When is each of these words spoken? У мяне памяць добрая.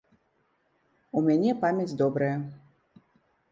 У 1.21 1.23
мяне 1.27 1.51
памяць 1.65 1.97
добрая. 2.05 2.33